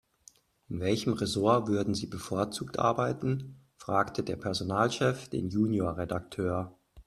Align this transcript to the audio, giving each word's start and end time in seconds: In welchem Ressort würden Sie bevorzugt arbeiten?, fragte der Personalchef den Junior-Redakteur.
In 0.67 0.79
welchem 0.79 1.13
Ressort 1.13 1.67
würden 1.67 1.93
Sie 1.93 2.07
bevorzugt 2.07 2.79
arbeiten?, 2.79 3.61
fragte 3.75 4.23
der 4.23 4.35
Personalchef 4.35 5.29
den 5.29 5.47
Junior-Redakteur. 5.49 6.75